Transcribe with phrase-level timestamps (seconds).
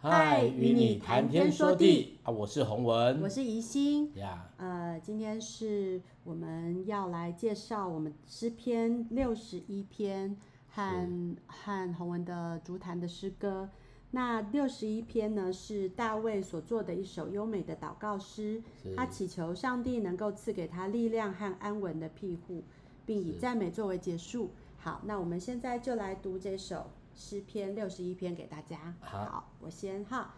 [0.00, 2.30] 嗨，与你谈天说地啊！
[2.30, 4.48] 我是洪文，我是怡心呀。
[4.56, 10.36] 呃，今天是我们要来介绍我们诗篇六十一篇
[10.68, 13.68] 和和洪文的竹坛的诗歌。
[14.12, 18.62] 那六十一篇呢，是大卫所做的一首优美的祷告诗，
[18.96, 22.62] 他祈求上帝能够赐给他力量和安稳的庇护，
[23.04, 24.50] 并以赞美作为结束。
[24.76, 26.86] 好，那我们现在就来读这首。
[27.18, 28.94] 诗篇六十一篇给大家。
[29.00, 30.36] 好，好，我先哈。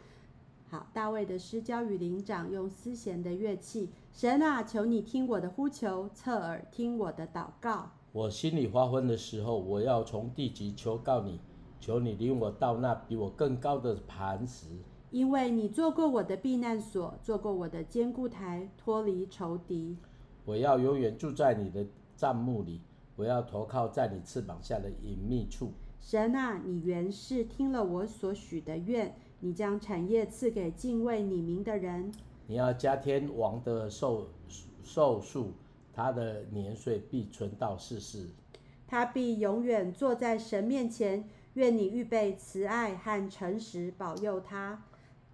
[0.70, 3.90] 好，大卫的诗交与灵长，用丝弦的乐器。
[4.14, 7.90] 神啊，求你听我的呼求，侧耳听我的祷告。
[8.12, 11.38] 我心里发昏的时候，我要从地极求告你，
[11.78, 14.66] 求你领我到那比我更高的磐石。
[15.10, 19.98] 因为你做过我的避难所，做过我的坚固台，脱离仇敌。
[20.46, 21.84] 我要永远住在你的
[22.16, 22.80] 帐幕里，
[23.16, 25.72] 我要投靠在你翅膀下的隐秘处。
[26.00, 32.12] 神啊，你原是听了我所许的愿，你将产业赐给敬畏你名的人。
[32.46, 34.28] 你要加添王的寿
[34.82, 35.52] 寿数，
[35.92, 38.26] 他的年岁必存到世世。
[38.88, 44.82] 他必永远坐在神面前，愿你预备慈爱和诚实保佑他。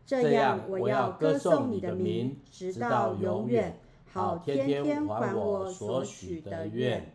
[0.04, 3.78] 这样，我要歌颂你的名，直到永远，
[4.12, 7.14] 好天天还我所许的愿。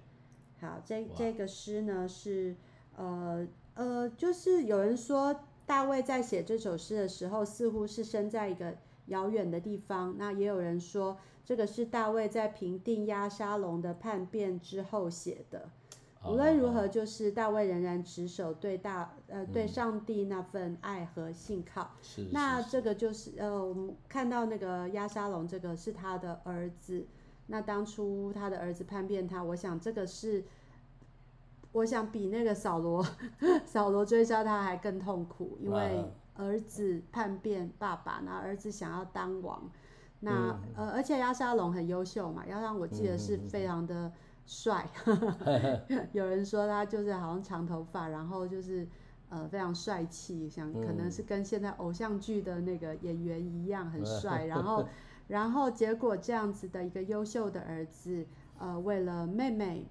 [0.60, 2.56] 好，这这个诗呢是。
[3.02, 5.36] 呃呃，就是有人说
[5.66, 8.76] 大卫在写这首诗的时候，似乎是身在一个
[9.08, 10.16] 遥远的地方。
[10.20, 15.70] 那也有人说，这个是大卫在平定押沙龙的叛变之后写的。
[16.24, 21.90] 无论如何，就是大卫仍然持守对大呃对上帝那份爱和信靠。
[22.04, 22.28] 是。
[22.32, 27.08] 那这个就是呃，我们看到那个押沙龙，这个是他的儿子。
[27.48, 30.44] 那当初他的儿子叛变他，我想这个是。
[31.74, 33.06] 我想比那个扫罗，
[33.66, 36.04] 扫罗追杀他还更痛苦，因为
[36.36, 39.72] 儿子叛变爸爸，那儿子想要当王，
[40.20, 44.12] 那呃，而且亚沙龙很优秀嘛，亚沙龙我记得是非常的
[44.46, 44.86] 帅，
[46.12, 48.86] 有人说他就是好像长头发，然后就是
[49.30, 54.86] 呃非常帅气，想可能是跟现在偶像剧的那个演员一样很帅， 然后
[55.28, 58.26] 然后结果这样子的一个优秀的儿子，
[58.60, 59.88] 呃，为了妹妹，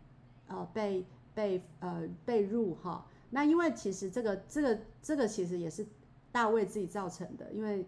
[0.49, 1.07] 呃被。
[1.41, 5.87] 被呃被入哈，那因为其实这个这个这个其实也是
[6.31, 7.87] 大卫自己造成的，因为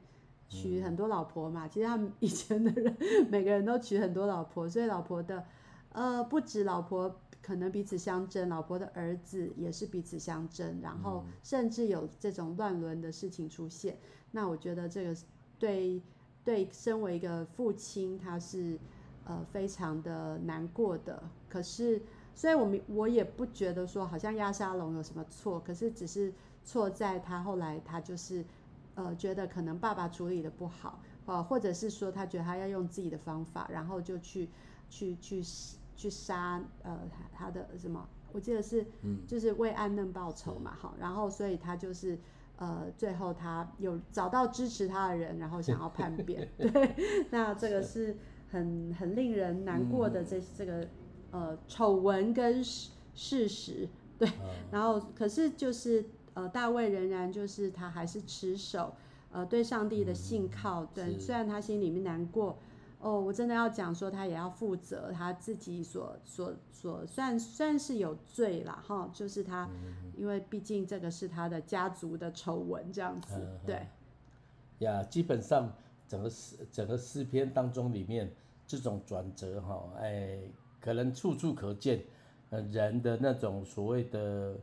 [0.48, 2.96] 娶很多老婆嘛，其实他们以前的人
[3.28, 5.44] 每个人都娶很多老婆，所以老婆的
[5.90, 13.98] 呃不止老婆可能彼此相争，老婆的儿子也是彼此相争，然后甚至有这种乱伦的事情出现。
[14.30, 15.14] 那我觉得这个
[15.58, 16.00] 对
[16.42, 18.78] 对身为一个父亲，他是
[19.24, 22.00] 呃非常的难过的，可是。
[22.34, 26.32] 所以，我们我也不觉得说好像压沙龙有什么错，可是只是
[26.64, 28.44] 错在他后来他就是，
[28.94, 34.48] 呃，觉得可能爸爸处理的不好，呃，或者是说他觉得他要用自己的方法，然后就去
[34.88, 35.42] 去去
[35.94, 37.00] 去杀呃
[37.32, 38.86] 他的什么，我记得是，
[39.26, 42.18] 就是为安嫩报仇嘛，好，然后所以他就是
[42.56, 48.16] 呃最后他有找到支持他的人，然后想要叛变，对，那这个是
[48.50, 50.88] 很很令人难过的这这个。
[51.32, 53.88] 呃，丑闻跟事事实，
[54.18, 54.30] 对，
[54.70, 56.04] 然后可是就是
[56.34, 58.94] 呃，大卫仍然就是他还是持守
[59.32, 62.58] 呃对上帝的信靠，对，虽然他心里面难过，
[63.00, 69.68] 哦，我真的要讲说他也要负责他自己所所所算算是有罪啦哈，就是他，
[70.16, 73.86] 因为毕竟这个是他的家族的丑闻这样子，对，
[74.78, 75.72] 呀，基本上
[76.06, 78.30] 整个诗整个诗篇当中里面
[78.66, 80.38] 这种转折哈，哎。
[80.82, 82.02] 可能处处可见，
[82.50, 84.56] 呃，人的那种所谓的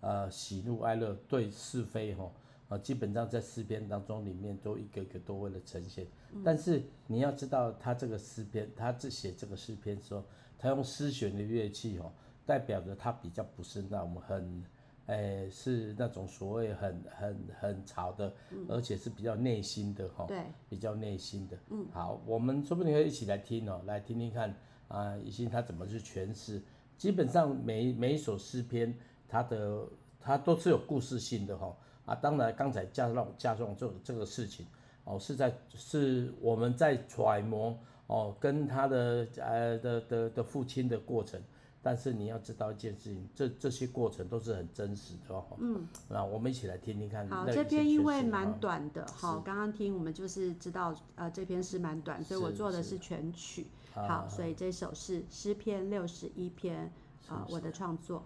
[0.00, 2.32] 呃喜怒哀乐对是非哈，
[2.70, 6.06] 啊，基本上在诗篇当中里面都一个一个都为了呈现。
[6.42, 10.24] 但是你要知道，他这个诗篇，他这写这个诗篇的时候，
[10.58, 12.10] 他用丝弦的乐器哈，
[12.46, 14.64] 代表着他比较不是那种很，
[15.06, 18.32] 哎，是那种所谓很很很潮的，
[18.66, 20.38] 而且是比较内心的哈，对，
[20.70, 21.58] 比较内心的。
[21.68, 24.54] 嗯，好，我们说不定可以一起来听哦，来听听看。
[24.88, 26.62] 啊，以及他怎么去诠释？
[26.96, 28.94] 基本上每每一首诗篇，
[29.28, 29.86] 它的
[30.20, 31.76] 它都是有故事性的哈。
[32.04, 34.64] 啊，当然刚才加上加上这这个事情，
[35.04, 41.40] 哦，是在是我们在揣摩哦，跟他的呃的的的父亲的过程。
[41.82, 45.44] 但是你要知道一件事情，这这些过程都是很真实的哦。
[45.58, 47.28] 嗯， 那我们一起来听听看。
[47.28, 53.66] 好，这篇因为蛮短的，好，刚刚听我们就是知道，呃，这篇诗蛮短，所以我做的是全曲。
[53.96, 56.92] 好，所以这首是诗篇六十一篇
[57.28, 58.22] 啊，我的创作。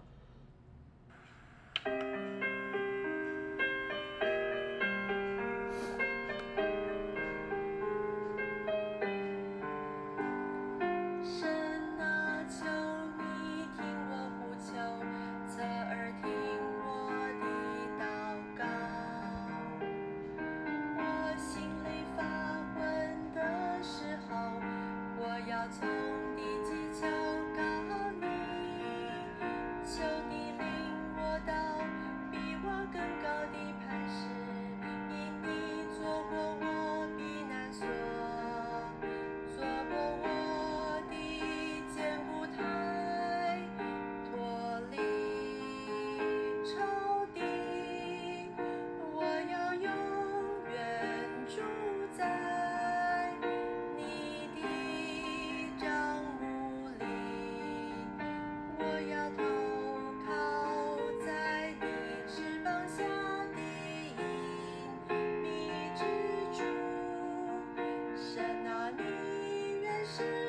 [70.17, 70.40] Christ.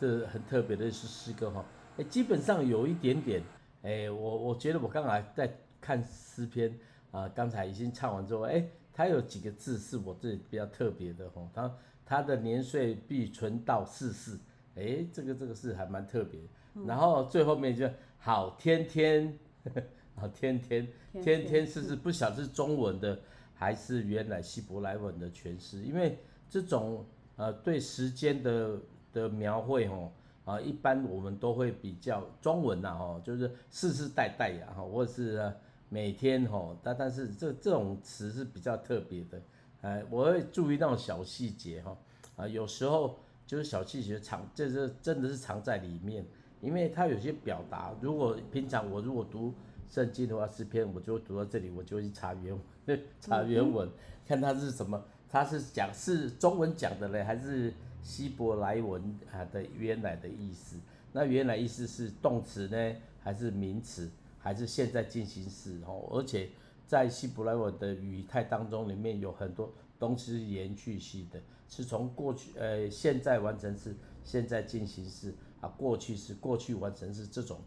[0.00, 1.62] 这很特别的一首诗歌哈，
[1.98, 3.42] 哎，基本上有一点点，
[3.82, 6.74] 哎，我我觉得我刚才在看诗篇
[7.10, 11.76] 啊，刚才已经唱完之后，哎，它有几个字是我自己比较特别的哈，它
[12.06, 14.38] 它的年岁必存到世世，
[14.74, 16.40] 哎，这个这个是还蛮特别，
[16.86, 17.86] 然后最后面就
[18.16, 19.38] 好天天，
[20.16, 20.88] 好天天
[21.22, 23.20] 天天是是，不晓得是中文的
[23.52, 26.16] 还是原来希伯来文的诠释，因为
[26.48, 27.04] 这种
[27.36, 28.80] 呃对时间的。
[29.12, 30.12] 的描绘吼
[30.44, 35.52] 啊，一般我们都会比较中文呐吼，就是世世代代呀哈，或者是
[35.88, 39.40] 每天吼，但但是这这种词是比较特别的，
[39.82, 41.96] 哎，我会注意那种小细节哈
[42.36, 46.24] 啊，有时候就是小细节藏，这是真的是藏在里面，
[46.60, 49.52] 因为它有些表达，如果平常我如果读
[49.90, 53.90] 圣经的话，诗篇我就会读到这里，我就会去查原文， 查原文，
[54.26, 57.74] 看它是什么，它是讲是中文讲的嘞，还是？
[58.02, 60.78] 希伯来文啊的原来的意思，
[61.12, 65.78] 那原来意思是动词呢，还是名词，还是现在进行时？
[65.84, 66.48] 哦，而且
[66.86, 71.38] 在希伯来文的语态当中，里面有很多东西是延续性的，
[71.68, 73.94] 是从过去呃现在完成式，
[74.24, 77.60] 现在进行式啊，过去式，过去完成式这种，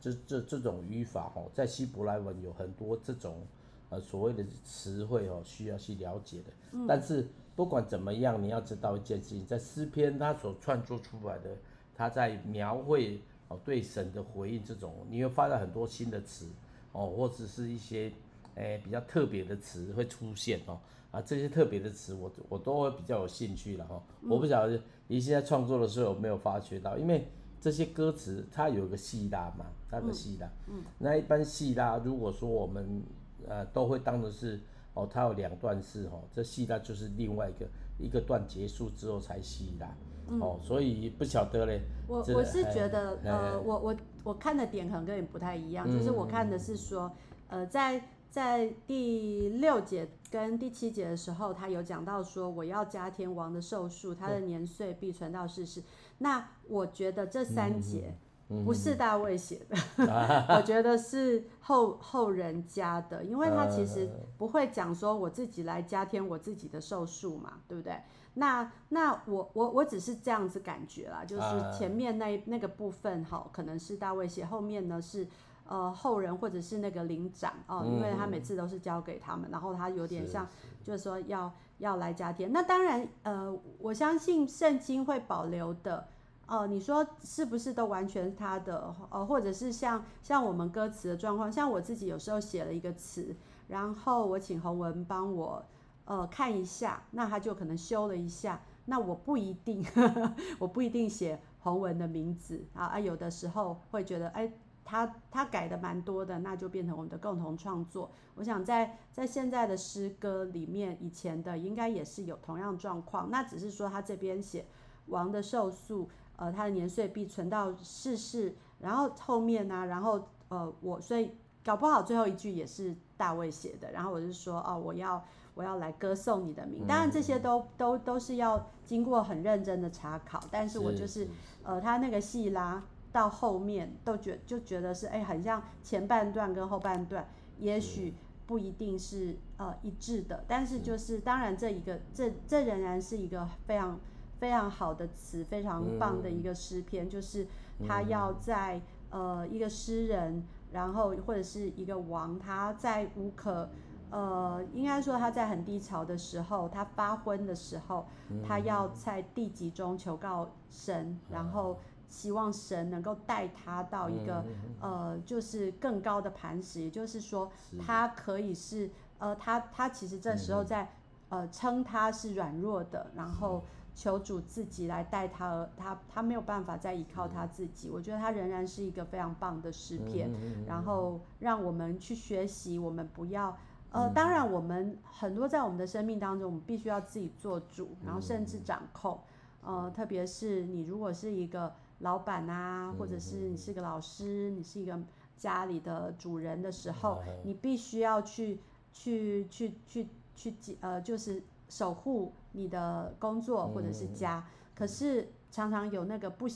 [0.00, 3.46] 这这这种语法哦，在希伯来文有很多这种
[3.90, 7.28] 呃所谓的词汇哦，需要去了解的，嗯、但是。
[7.56, 11.50] 不管怎么样，你要知道一件事情，在诗篇它所创作出来的，
[11.94, 16.48] 它在描绘哦对神的回应这种，你会发现很多新的词
[16.92, 18.10] 哦，或者是一些
[18.54, 24.02] 诶、欸、比较特别的词会出现哦啊，这些特别的词我我都会比较有兴趣了哈。
[24.22, 27.26] 我不晓得你现在创作的时候有没有发觉到，因为
[27.60, 33.02] 这些歌词它有个细拉嘛，它的细拉，嗯，那一般细拉如果说我们
[33.46, 34.60] 呃都会当的是。
[34.92, 39.86] 哦，它有两段式哦，这细拉就是另外一个一个段结束之后才细拉，
[40.26, 41.80] 嗯、哦，所以不晓得嘞。
[42.08, 47.08] 我我是觉得，嘿呃，嘿我我我看的点可能跟你不太一样，嗯、就是我看的是说，
[47.46, 55.80] 呃，在在第六节跟第七节的时候，他有讲到说，我要加天王的寿数，他的年岁必存到世世。
[55.80, 55.84] 嗯、
[56.22, 58.14] 那我觉得这三节。
[58.16, 59.76] 嗯不是大卫写的，
[60.56, 67.94] 我觉得是后后人加的，因为他其实不会讲说我自己来加添我自己的寿数嘛，对不对？
[68.34, 75.28] 那那我我我只是这样子感觉啦，就是前面那那个部分哈，可能是大卫写，后面呢是
[75.70, 80.46] 呃后人或者是那个灵长哦，因为他每次都是交给他们，然后他有点像
[80.82, 82.52] 就是说要要来加添。
[82.52, 86.08] 那当然呃，我相信圣经会保留的。
[86.48, 88.92] 哦，你说是不是都完全他的？
[89.10, 93.36] 呃，或者是像像我们歌词的状况，像我自己有时候写了一个词，
[93.68, 95.64] 然后我请洪文帮我
[96.06, 104.52] 呃看一下，那他就可能修了一下，那我不一定， 呵呵我不一定写洪文的名字啊啊，有的时候会觉得，哎，
[104.90, 108.10] 他他改的蛮多的，那就变成我们的共同创作。
[108.34, 114.66] 我想在在现在的诗歌里面，以前的应该也是有同样状况，那只是说他这边写
[115.06, 116.08] 王的寿数。
[116.36, 121.32] 呃，他的年岁必存到世世，然后后面呢、啊，然后呃，我所以
[121.62, 125.22] 搞不好最后一句也是大卫写的，然后我就说哦，我要
[125.54, 131.28] 我要来歌颂你的名，当然这些都都都是要经过很认真的查考，但是我就是
[131.62, 138.14] 呃，他那个细拉到后面都觉就觉得是哎，很像前半段跟后半段，也许
[138.46, 143.98] 不一定是呃一致的，但是就是当然这一个这这仍然是一个非常。
[144.40, 147.46] 非常好的词，非常棒的一个诗篇，嗯、就是
[147.86, 153.68] 他要在、嗯、呃一个诗人，然后或者是一个王，他在无可
[154.08, 161.78] 呃，应该说他在很低潮的时候，他发昏的时候，嗯、他要在地极中求告神，嗯、然后
[162.10, 164.44] 希望神能够带他到一个、
[164.82, 167.50] 嗯、呃，就是更高的磐石，也就是说，
[167.80, 170.82] 他可以是呃，他他其实这时候在、
[171.30, 173.64] 嗯、呃称他是软弱的，然后。
[173.92, 177.90] 求主自己来带他，他他没有办法再依靠他自己。
[177.90, 180.30] 我觉得他仍然是一个非常棒的诗篇，
[180.64, 182.78] 然后让我们去学习。
[182.78, 183.54] 我们不要，
[183.90, 189.20] 呃，当然我们很多在我们的生命当中，我们必须要自己做主，然后甚至掌控。
[189.62, 195.00] 呃，特别是你如果是一个老板啊，或者是你是个老师，你是一个
[195.38, 198.60] 家里的主人的时候，你必须要去
[198.92, 201.42] 去去去去呃，就是。
[201.70, 206.48] 守护你的工作或者是家，嗯、可是常常有那个不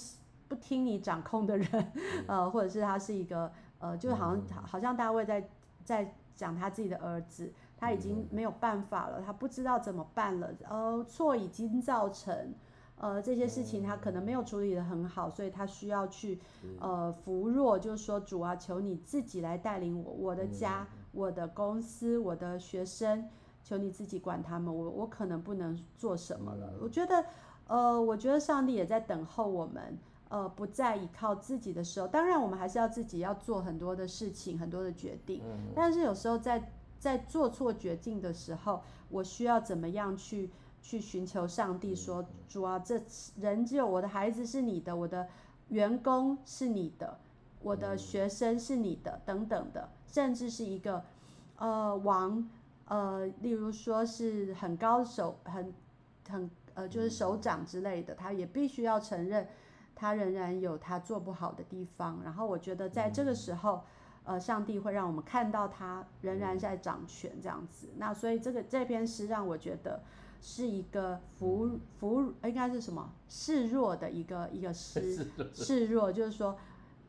[0.49, 1.69] 不听你掌控的人，
[2.27, 3.49] 嗯、 呃，或者是他是一个
[3.79, 5.49] 呃，就好像、嗯、好像大卫在
[5.85, 12.53] 在讲他自己的儿子，他已经没有办法了，他不知道怎么办了，呃，错已经造成，
[12.97, 16.41] 呃，这些事情他可能没有处理的很好，所以他需要去
[16.81, 23.29] 呃扶弱，就是说主啊，求你自己来带领我，我的家、我的公司、我的学生，
[23.65, 26.73] 求你自己管他们，我我可能不能做什么了。
[26.81, 27.25] 我觉得，
[27.67, 29.99] 呃，我觉得上帝也在等候我们，
[30.29, 35.43] 呃，不再依靠自己的时候，当然我们还是要自己要做很多的事情，很多的决定，
[35.75, 36.71] 但是有时候在
[37.01, 40.49] 在做错决定的时候，我需要怎么样去？
[40.85, 43.01] 去寻求上帝说，主啊，这
[43.41, 45.27] 人只有我的孩子是你的，我的
[45.69, 47.19] 员工是你的，
[47.63, 51.03] 我的学生是你的，等等的，甚至是一个
[51.57, 52.47] 呃王，
[52.85, 55.73] 呃，例如说是很高手，很
[56.29, 59.49] 很呃，就是首长之类的，他也必须要承认，
[59.95, 62.21] 他仍然有他做不好的地方。
[62.23, 63.83] 然后我觉得在这个时候，
[64.25, 67.89] 呃，上帝会让我们看到他仍然在掌权这样子。
[67.97, 70.03] 那所以这个这篇诗让我觉得。
[70.47, 73.11] 是一个扶扶，应该是什么？
[73.31, 76.13] 示弱的一个一个 诗，示弱。
[76.13, 76.55] 就是说，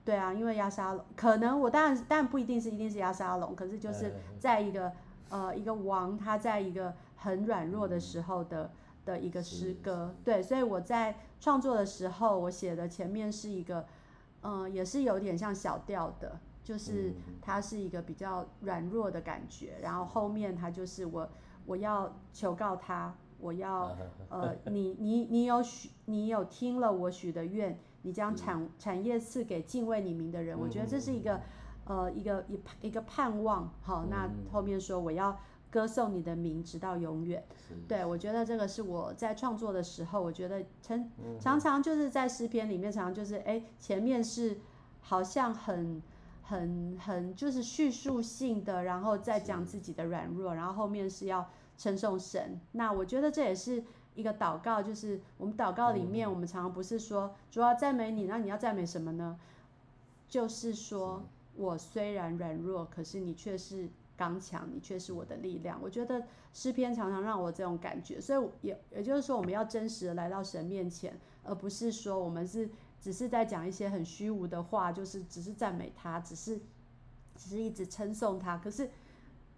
[0.05, 4.89] 对啊，因为压沙龙，可能我当然但不一定是一定是压沙龙，可是就是在一个
[5.27, 8.71] 呃一个王他在一个很软弱的时候的
[9.03, 13.85] 的一个诗歌，对，所以我在创作的时候，我写的前面是一个，
[14.43, 21.29] 嗯、呃，也是有点像小调的，就是它是一个比较软弱的感觉，然后后面它就是我
[21.65, 23.13] 我要求告他。
[23.39, 23.95] 我要，
[24.29, 30.57] 呃，你你你有许，你有听了我许的愿，你将产产业赐给敬畏你名的人。
[30.57, 31.41] 我觉得这是一个，
[31.85, 33.71] 呃，一个一一个盼望。
[33.81, 35.37] 好，那后面说我要
[35.69, 37.43] 歌颂你的名直到永远。
[37.87, 44.57] 对，我觉得这个是我在创作的时候，我觉得常常常就是在诗篇里面，常常就是哎，前面是
[45.01, 46.01] 好像很
[46.41, 51.47] 很很就是叙述性的，然后再讲自己的软弱，然后后面是要。
[51.77, 59.39] 称颂神，那我觉得这也是一个祷告，就是我们祷告里面，我们常常不是说主要赞美你，那你要赞美什么呢？
[60.27, 61.23] 就是说
[61.55, 65.79] 我虽然软弱，可是你却是刚强，你却是我的力量。
[65.81, 76.57] 我觉得诗篇常常让我这种感觉，所以也也就是说，我们要真实的来到神面前，而不是说我们是只是在讲一些很虚无的话，就是只是赞美他，只是
[77.35, 78.89] 只是一直称颂他，可是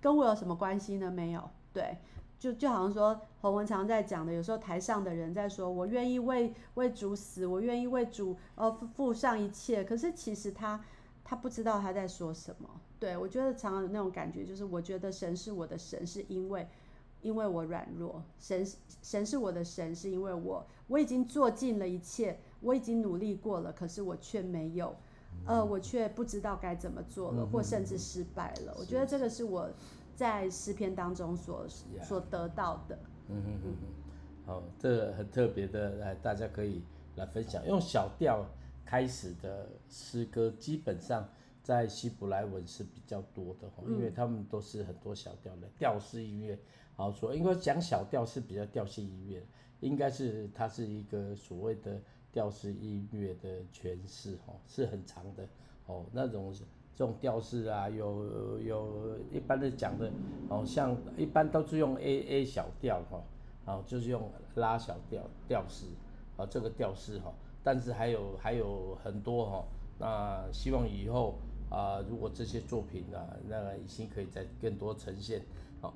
[0.01, 1.11] 跟我有什么关系呢？
[1.11, 1.49] 没有。
[1.77, 1.95] 对，
[2.39, 10.83] 就就好像说洪文常在讲的，有时候台上的人在说，我愿意为为主死，我愿意为主呃付上一切，可是其实他
[11.23, 12.67] 他不知道他在说什么。
[12.99, 16.67] 对，我觉得常常有那种感觉，就是我觉得神是我的神，是因为
[17.21, 18.65] 因为我软弱，神
[19.03, 24.95] 神是我的神，是因为我我已经做尽了一切，我已经努力过了，可是我却没有，
[25.45, 28.75] 呃，我却不知道该怎么做了，或甚至失败了。
[28.79, 29.69] 我觉得这个是我。
[30.17, 31.67] 在诗篇当中所
[32.01, 32.97] 所得到的，
[33.27, 33.87] 嗯嗯嗯嗯，
[34.47, 36.81] 好，这个很特别的，来大家可以
[37.17, 37.63] 来分享。
[37.67, 38.43] 用小调
[38.83, 41.29] 开始的诗歌，基本上
[41.61, 46.57] 在希伯来文是比较多的，因为他们都是很多小调的调式音乐。
[46.95, 49.45] 好说，因为讲小调是比较调性音乐，
[49.81, 55.47] 应该是它是一个所谓的调式音乐的诠释，哦，是很长的，
[55.85, 56.51] 哦，那种。
[56.97, 60.11] 这种调式啊，有有一般的讲的，
[60.49, 63.21] 哦，像一般都是用 A A 小调哈，
[63.65, 65.85] 哦，就是用拉小调调式，
[66.37, 67.31] 啊，这个调式哈，
[67.63, 69.63] 但是还有还有很多哈，
[69.99, 71.35] 那希望以后
[71.69, 75.43] 啊，如果这些作品啊，那个已经可以再更多呈现，
[75.79, 75.93] 好，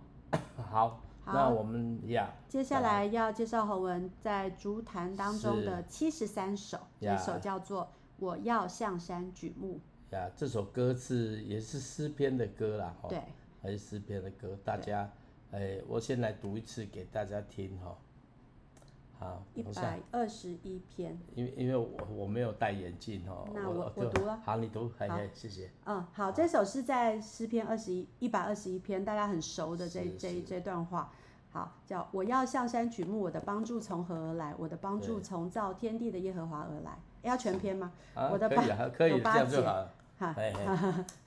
[0.56, 7.86] 好，那我们呀，接下来要介绍侯文在竹坛当中的七十三首，一首叫做
[8.20, 9.78] 《我要向山举目》。
[10.12, 13.22] 呀，这首歌是也是诗篇的歌啦，哈，对，
[13.62, 15.10] 还是诗篇的歌，大家，
[15.52, 17.98] 哎，我先来读一次给大家听哈，
[19.18, 31.10] 好，一百二十一篇，因为因为我我没有戴眼镜哈，那我我，我读了，好，你读，好，谢谢，嗯，好，这首是在诗篇二十一一百二十一篇，大家很熟的这这这段话，
[31.52, 34.54] 好，叫我要向山举目，我的帮助从何而来？
[34.58, 37.94] 我的帮助从造天地的耶和华而来，要全篇吗？
[38.14, 39.08] 啊，我的可以啊，可
[40.22, 40.54] 哎，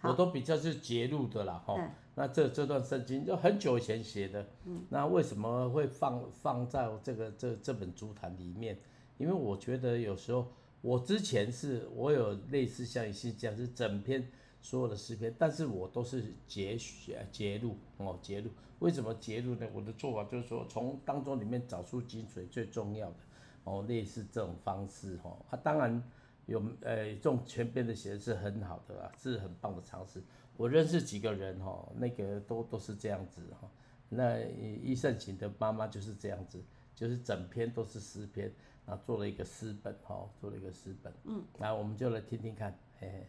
[0.02, 1.76] 我都比较是节录的啦，哈。
[2.16, 4.46] 那这这段圣经就很久以前写的，
[4.88, 8.78] 那为什么会放放在这个这这本竹坛里面？
[9.18, 10.46] 因为我觉得有时候
[10.80, 14.28] 我之前是我有类似像一些这样是整篇
[14.62, 18.50] 所有的诗篇，但是我都是节选节录哦，节录。
[18.78, 19.66] 为什么节录呢？
[19.74, 23.16] 我的做法就是说，从当中里面找出精髓最重要的
[23.64, 25.36] 哦，类似这种方式哈。
[25.50, 26.00] 啊，当然。
[26.46, 30.22] 有呃，这种全编的写的是很好的啦，是很棒的尝试。
[30.56, 33.70] 我认识几个人哈，那个都都是这样子哈。
[34.08, 36.62] 那易胜勤的妈妈就是这样子，
[36.94, 38.52] 就是整篇都是诗篇，
[38.86, 41.12] 然后做了一个诗本，哈，做了一个诗本。
[41.24, 43.26] 嗯，来我们就来听听看，嘿嘿。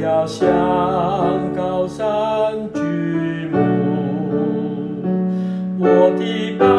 [0.00, 0.46] 要向
[1.54, 2.06] 高山
[2.72, 2.80] 举
[3.52, 3.58] 目，
[5.78, 6.77] 我的宝。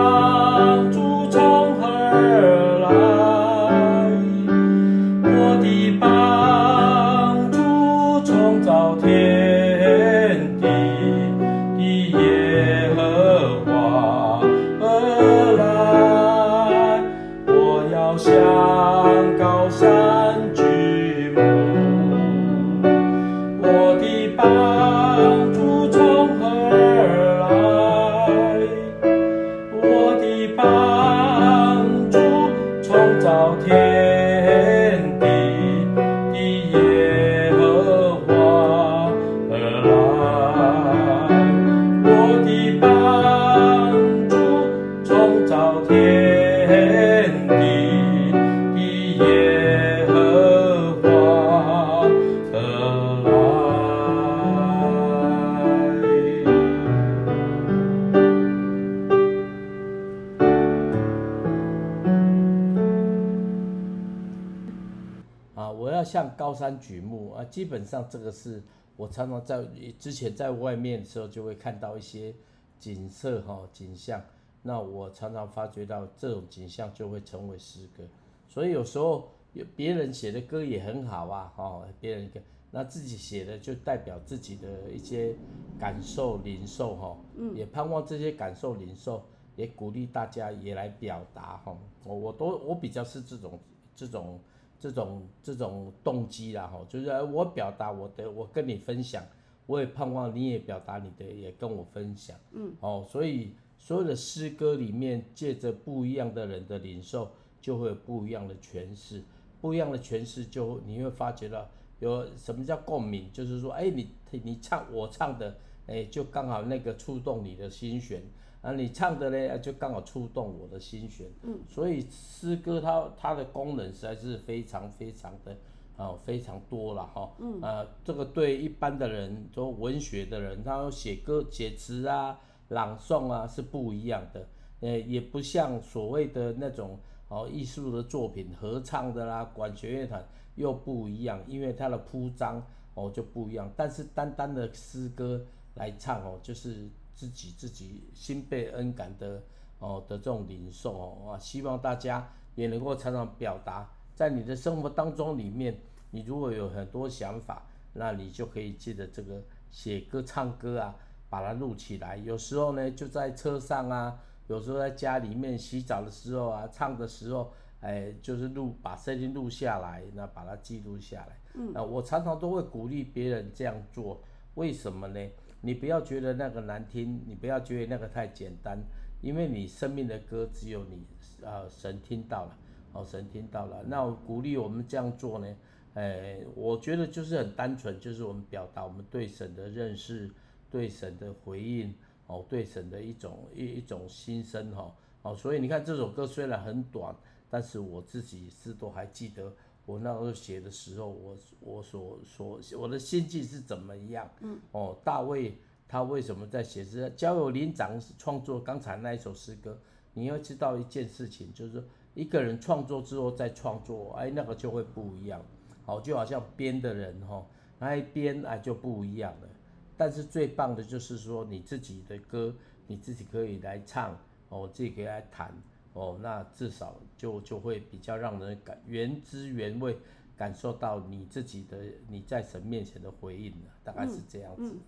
[67.35, 68.63] 啊，基本上这个是
[68.95, 69.63] 我常常在
[69.97, 72.33] 之前在外面的时候就会看到一些
[72.79, 74.21] 景色哈景象，
[74.63, 78.03] 那我常常发觉到这种景象就会成为诗歌，
[78.47, 82.39] 所以有时候有别人写的歌也很好啊哈，别人歌
[82.71, 85.35] 那自己写的就代表自己的一些
[85.79, 87.17] 感受领受哈，
[87.55, 89.23] 也盼望这些感受领受
[89.55, 93.59] 也鼓励大家也来表达哈，我我都我比较是这种
[93.95, 94.39] 这种。
[94.79, 99.23] 这种这种动机啦，哈，就是我表达我的，我跟你分享，
[99.65, 109.21] 我也盼望你也表达你的，也跟我分享，嗯，哦，所以所有的诗歌里面，借着不一样的人的领受，就会有不一样的诠释，
[109.59, 111.67] 不一样的诠释，就你会发觉到
[111.99, 118.23] 有什么叫共鸣，就是说，哎，你你唱我唱的，哎，就刚好那个触动你的心弦。
[118.62, 121.26] 啊，你唱的呢，就刚好触动我的心弦。
[121.43, 125.56] 嗯，所以诗歌它它的功能实在是非常非常的
[125.95, 127.32] 啊非常多了哈。
[127.39, 134.45] 嗯，啊，这个对一般的人，做文学的人，他写歌写词啊、朗诵啊是不一样的。
[134.82, 142.62] 呃，也不像所谓的那种哦艺术的作品，合唱的啦、管弦乐团又不一样，因为它的铺张
[142.93, 143.72] 哦就不一样。
[143.78, 146.89] 但是单单的诗歌来唱哦，就是。
[147.19, 149.43] 自己自己心被恩感的
[149.79, 155.77] 哦的这种领受哦啊，希望大家也能够常常表达，在你的生活当中里面，
[156.12, 160.95] 你如果有很多想法，那你就可以借着这个写歌唱歌啊，
[161.29, 162.15] 把它录起来。
[162.15, 167.51] 有时候呢，就在车上啊，有时候在家里面洗澡的时候啊，唱的时候，
[167.82, 171.38] 哎，就是录把声音录下来，那把它记录下来。
[171.55, 174.21] 嗯，那我常常都会鼓励别人这样做，
[174.53, 175.19] 为什么呢？
[175.62, 178.80] 你不要觉得那个难听，你不要觉得那个太简单，
[179.22, 181.06] 因为你生命的歌只有你
[181.45, 182.58] 啊、呃、神听到了，
[182.93, 183.84] 哦神听到了。
[183.88, 185.56] 那我鼓励我们这样做呢，
[185.95, 190.30] 哎，我觉得就是很单纯，就是我们表达我们对神的认识，
[190.72, 191.93] 对神的回应，
[192.28, 197.13] 哦对神的一种一一种心声哈，哦所以你看这首歌虽然很短，
[197.50, 199.54] 但是我自己是都还记得。
[199.89, 204.30] 我那时候写的时候，我我所所我的心境是怎么样？
[204.41, 207.12] 嗯，哦，大卫他为什么在写诗？
[207.15, 209.80] 交由伶长创作刚才那一首诗歌，
[210.13, 215.43] 你要知道一件事情，就是说一个人创作之后再创作，哎，那个就会不一样。
[215.86, 217.43] 好，就好像编的人哈，
[217.80, 219.49] 那一编啊就不一样了。
[219.97, 222.54] 但是最棒的就是说你自己的歌，
[222.86, 224.15] 你自己可以来唱，
[224.49, 225.52] 哦，自己可以来弹，
[225.93, 229.97] 哦，那至少就就会比较让人感原汁原味，
[230.38, 234.73] 感受到你自己的你在神面前的回应，大概是这样子。
[234.73, 234.80] 嗯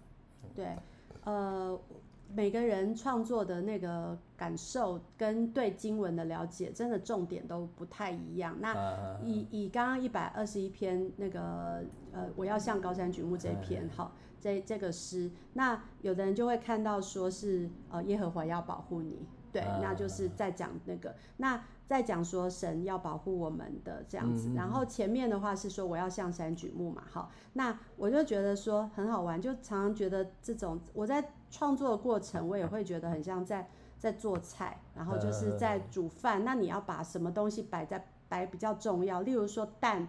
[0.43, 0.77] 嗯、对，
[1.23, 1.79] 呃，
[2.33, 8.55] 每个人创作的那个感受跟对经文的了解，真的重点都不太一样。
[8.59, 14.11] 那以以刚刚一百二十一篇那个呃，我要向高山举目这一篇，好。
[14.43, 40.07] 这这个诗，那有的人就会看到说是呃耶和华要保护你，对，那就是在讲那个，那在讲说神要保护我们的这样子，然后前面的话是说我要向山举目嘛，好，那我就觉得说很好玩，就常常觉得这种我在创作的过程，我也会觉得很像在在做菜，然后就是在煮饭，那你要把什么东西摆在摆比较重要，例如说蛋，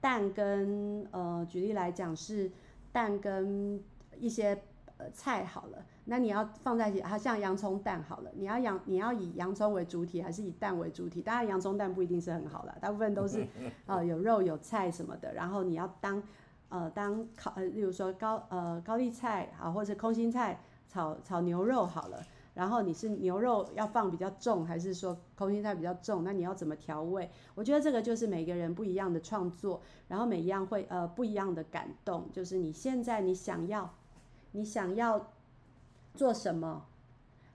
[0.00, 2.50] 蛋跟呃举例来讲是。
[2.94, 3.82] 蛋跟
[4.18, 4.64] 一些
[5.02, 11.20] 呃菜好了，那你要放在一起，它像洋葱蛋好了，你要洋你要以洋葱为主体还是以蛋为主体？
[11.20, 13.46] 当然洋葱蛋不一定是很好的，大部分都是
[13.86, 16.22] 呃有肉有菜什么的，然后你要当
[16.68, 22.22] 呃当烤呃，例如说高呃高丽菜啊，或者空心菜炒炒牛肉好了。
[22.54, 26.22] 然后你是牛肉要放比较重，还是说空心菜比较重？
[26.22, 27.30] 那你要怎么调味？
[27.54, 32.28] 我觉得这个就是每个人不一样的创作，然后每一样会呃不一样的感动。
[32.30, 33.90] 就是你现在你想要，
[34.52, 35.32] 你想要
[36.14, 36.86] 做什么？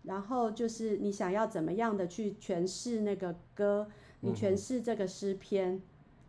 [0.03, 3.87] 然后就是你想要怎么样的去诠释那个歌？
[4.21, 5.81] 你诠释这个诗篇，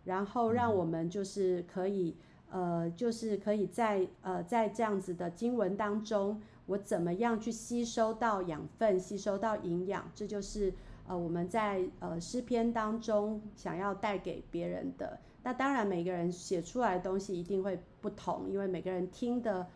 [0.05, 2.17] 然后让我们就是可以
[2.51, 6.41] 呃就是可以在呃在这样子的经文当中。
[6.67, 10.11] 我怎么样去吸收到养分，吸收到营养？
[10.15, 10.75] 这就是
[11.07, 15.19] 呃我们在呃诗篇当中想要带给别人的。
[15.45, 19.67] 那当然每个人写出来的东西一定会不同，因为每个人听的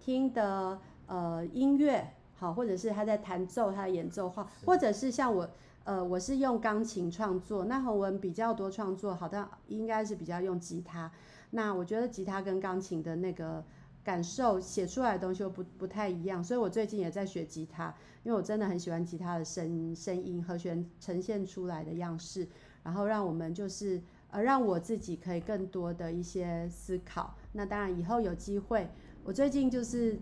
[0.00, 5.48] 听的呃音乐好，或者是他在弹奏他的演奏话，或者是像我
[5.84, 11.12] 呃我是用钢琴创作，那洪文比较多创作，好像应该是比较用吉他。
[11.50, 13.62] 那我觉得吉他跟钢琴的那个。
[14.02, 22.48] 感受写出来的东西又不不太一样，所以我最近也在学吉他，因为我真的很喜欢吉他的声声音和弦呈现出来的样式，
[22.82, 27.34] 然后让我们就是呃让我自己可以更多的一些思考。
[27.52, 28.88] 那当然以后有机会，
[29.24, 30.18] 我最近就是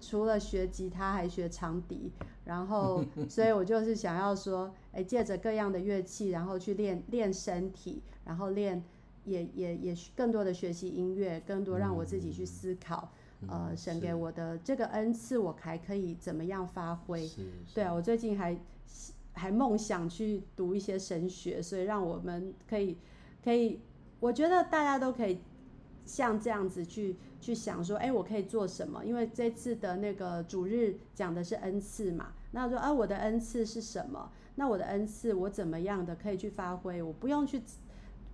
[0.00, 2.12] 除了学吉他还学长笛，
[2.44, 8.82] 然后 所以我就是想要说，哎，借着各样的乐器，然后去练练身体，然后练
[9.24, 13.10] 也也也更多的学习音乐，更多让我自己去思考。
[13.48, 17.26] 呃，神给我的这个恩赐，我还可以怎么样发挥？
[17.74, 18.58] 对啊，我最近还
[19.32, 22.98] 还梦想去读一些神学，所以让我们可以
[23.42, 23.80] 可以，
[24.18, 25.40] 我觉得大家都可以
[26.04, 29.04] 像这样子去去想说，哎，我可以做什么？
[29.04, 34.30] 因为这次的那个主日讲的是恩赐嘛，那说啊，我的恩赐是什么？
[34.56, 37.02] 那我的恩赐我怎么样的可以去发挥？
[37.02, 37.62] 我不用去。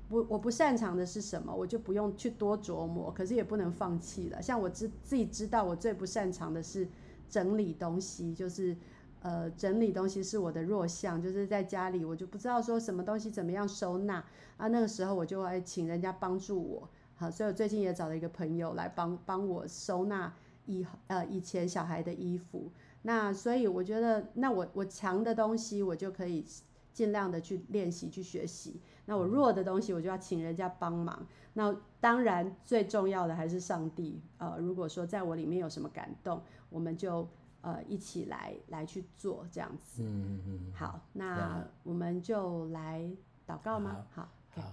[0.09, 3.11] 不，我不擅长的是什么，我就不用去多琢磨。
[3.11, 4.41] 可是也不能放弃了。
[4.41, 6.87] 像我知自己知道，我最不擅长的是
[7.29, 8.77] 整理东西，就是
[9.21, 11.21] 呃，整理东西是我的弱项。
[11.21, 14.25] 就是在家里，我就不知道说什么东西怎么样收纳
[14.57, 14.69] 啊。
[14.69, 20.33] 那个时候我就会请人家帮助我，好，所以我最近也找了一个朋友来帮帮我收纳
[20.67, 22.71] 以呃以前小孩的衣服。
[23.03, 26.45] 那所以我觉得，那我我强的东西，我就可以
[26.93, 28.81] 尽量的去练习去学习。
[29.05, 31.27] 那我弱的东西，我就要请人家帮忙。
[31.53, 34.21] 那当然最重要的还是上帝。
[34.39, 37.27] 呃，如果说在我里面有什么感动，我们就
[37.61, 40.03] 呃一起来来去做这样子。
[40.03, 40.73] 嗯嗯嗯。
[40.75, 43.09] 好，那我们就来
[43.47, 44.05] 祷告吗？
[44.13, 44.29] 好。
[44.51, 44.63] 好。
[44.63, 44.73] 好，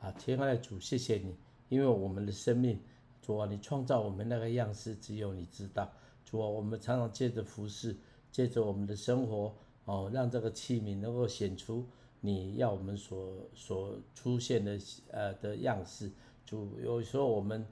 [0.00, 1.36] 好，亲爱的主，谢谢你，
[1.68, 2.80] 因为我们的生命，
[3.22, 5.90] 主啊，你创造我们那个样式，只有你知道。
[6.24, 7.96] 主啊，我们常常借着服饰，
[8.30, 9.54] 借着我们的生活，
[9.84, 11.86] 哦，让这个器皿能够显出。
[12.20, 14.76] 你要我们所所出现的
[15.12, 16.10] 呃的样式，
[16.44, 17.64] 就有时候我们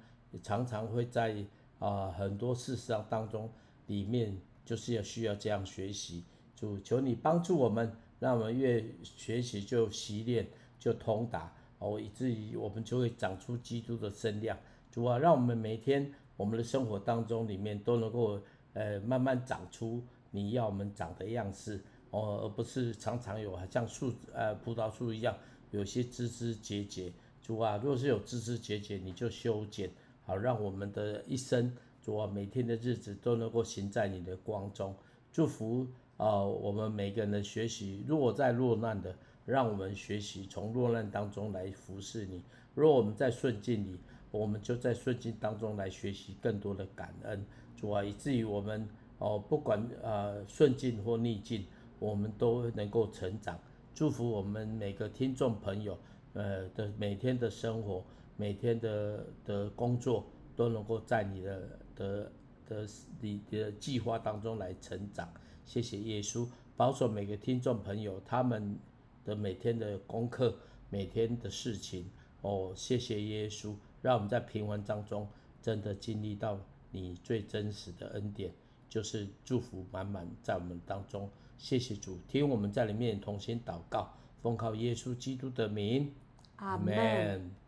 [0.43, 1.45] 常常会在
[1.79, 3.51] 啊、很多事实上当中
[3.87, 11.53] 里面就是要需要这样学习，就求你帮助我们，让我们越学习就习练就通达
[11.87, 14.59] 哦，以至于我们就会长出基督的身量。
[14.91, 18.41] 主啊，让我们每天我们的生活当中里面都能够
[18.73, 21.81] 呃慢慢长出你要我们长的样式。
[22.11, 25.37] 哦，而不是常常有像树呃葡萄树一样，
[25.71, 27.13] 有些枝枝节节。
[27.43, 29.91] 主啊，若是有枝枝节节，你就修剪，
[30.25, 31.73] 好让我们的一生，
[32.03, 34.95] 主啊，每天的日子都能够行在你的光中。
[35.33, 39.15] 祝福啊、我们每个人的学习，如果在落难的，
[39.47, 42.41] 让我们学习从落难当中来服侍你；
[42.75, 43.99] 如果我们在顺境里，
[44.31, 47.43] 我们就在顺境当中来学习更多的感恩，
[47.75, 48.87] 主啊，以至于我们
[49.19, 51.65] 哦、不管呃顺境或逆境，
[51.99, 53.59] 我们都能够成长。
[53.95, 55.99] 祝福我们每个听众朋友，
[56.35, 58.05] 呃的每天的生活，
[58.37, 62.33] 每天的的工作，都能够在你的的
[62.69, 62.87] 的
[63.23, 65.27] 你的计划当中来成长。
[65.65, 68.79] 谢谢耶稣，保守每个听众朋友他们
[69.27, 70.57] 的每天的功课，
[70.89, 72.09] 每天的事情。
[72.41, 75.29] 哦，谢谢耶稣，让我们在平凡当中
[75.61, 76.59] 真的经历到
[76.93, 78.53] 你最真实的恩典，
[78.89, 81.29] 就是祝福满满在我们当中。
[81.59, 86.15] 谢谢主，听我们在里面同心祷告，奉靠耶稣基督的名，
[86.57, 87.66] 阿门。